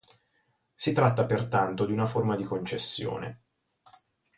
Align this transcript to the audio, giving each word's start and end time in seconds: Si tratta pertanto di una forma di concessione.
Si 0.73 0.93
tratta 0.93 1.27
pertanto 1.27 1.85
di 1.85 1.91
una 1.91 2.07
forma 2.07 2.35
di 2.35 2.43
concessione. 2.43 3.43